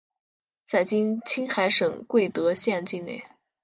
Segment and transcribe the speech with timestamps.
[0.65, 3.23] 在今青海省贵德县境内。